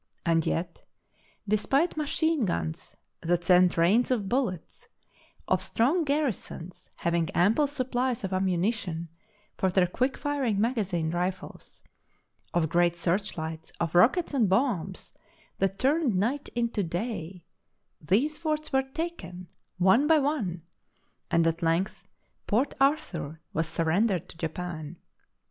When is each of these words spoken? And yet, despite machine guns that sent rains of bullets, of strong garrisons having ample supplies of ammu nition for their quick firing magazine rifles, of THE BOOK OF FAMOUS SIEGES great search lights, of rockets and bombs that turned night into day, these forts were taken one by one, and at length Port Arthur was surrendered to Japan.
And 0.25 0.47
yet, 0.47 0.83
despite 1.47 1.95
machine 1.95 2.43
guns 2.45 2.97
that 3.21 3.43
sent 3.43 3.77
rains 3.77 4.09
of 4.09 4.27
bullets, 4.27 4.87
of 5.47 5.61
strong 5.61 6.05
garrisons 6.05 6.89
having 7.01 7.29
ample 7.35 7.67
supplies 7.67 8.23
of 8.23 8.31
ammu 8.31 8.57
nition 8.57 9.09
for 9.59 9.69
their 9.69 9.85
quick 9.85 10.17
firing 10.17 10.59
magazine 10.59 11.11
rifles, 11.11 11.83
of 12.51 12.63
THE 12.63 12.67
BOOK 12.67 12.67
OF 12.71 12.71
FAMOUS 12.71 12.71
SIEGES 12.71 12.71
great 12.71 12.97
search 12.97 13.37
lights, 13.37 13.71
of 13.79 13.93
rockets 13.93 14.33
and 14.33 14.49
bombs 14.49 15.13
that 15.59 15.77
turned 15.77 16.15
night 16.15 16.49
into 16.55 16.81
day, 16.81 17.45
these 18.01 18.39
forts 18.39 18.73
were 18.73 18.81
taken 18.81 19.49
one 19.77 20.07
by 20.07 20.17
one, 20.17 20.63
and 21.29 21.45
at 21.45 21.61
length 21.61 22.07
Port 22.47 22.73
Arthur 22.81 23.39
was 23.53 23.67
surrendered 23.67 24.27
to 24.29 24.37
Japan. 24.37 24.97